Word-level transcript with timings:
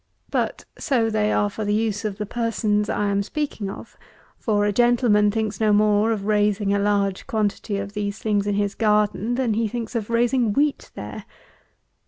But, 0.31 0.65
so 0.79 1.11
they 1.11 1.31
are 1.31 1.47
for 1.47 1.63
the 1.63 1.75
use 1.75 2.03
of 2.05 2.17
the 2.17 2.25
persons 2.25 2.89
I 2.89 3.09
am 3.09 3.21
speaking 3.21 3.69
of; 3.69 3.97
for 4.39 4.65
a 4.65 4.73
gentleman 4.73 5.29
thinks 5.29 5.59
no 5.59 5.71
more 5.71 6.11
of 6.11 6.25
raising 6.25 6.73
a 6.73 6.79
large 6.79 7.27
quantity 7.27 7.77
of 7.77 7.93
these 7.93 8.17
things 8.17 8.47
in 8.47 8.55
his 8.55 8.73
garden, 8.73 9.35
than 9.35 9.53
he 9.53 9.67
thinks 9.67 9.93
of 9.93 10.09
raising 10.09 10.53
wheat 10.53 10.89
there. 10.95 11.25